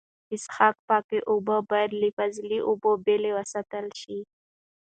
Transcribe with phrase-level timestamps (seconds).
[0.29, 4.19] د څښاک پاکې اوبه باید له فاضله اوبو بېلې وساتل سي.